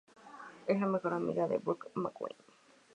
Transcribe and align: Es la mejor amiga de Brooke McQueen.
Es 0.65 0.79
la 0.79 0.87
mejor 0.87 1.13
amiga 1.13 1.47
de 1.47 1.59
Brooke 1.59 1.89
McQueen. 1.93 2.35